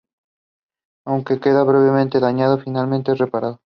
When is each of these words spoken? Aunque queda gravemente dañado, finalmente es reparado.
Aunque 1.05 1.39
queda 1.39 1.63
gravemente 1.63 2.19
dañado, 2.19 2.57
finalmente 2.57 3.11
es 3.11 3.19
reparado. 3.19 3.59